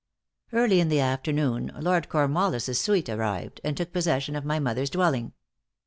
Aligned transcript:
Early 0.51 0.79
in 0.79 0.89
the 0.89 0.99
afternoon 0.99 1.71
Lord 1.79 2.09
Cornwallis's 2.09 2.81
suite 2.81 3.07
arrived, 3.07 3.61
and 3.63 3.77
took 3.77 3.93
possession 3.93 4.35
of 4.35 4.43
my 4.43 4.57
mother's 4.57 4.89
dwelling. 4.89 5.33